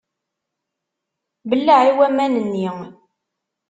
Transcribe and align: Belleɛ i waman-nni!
Belleɛ 1.49 1.79
i 1.89 1.91
waman-nni! 1.97 2.67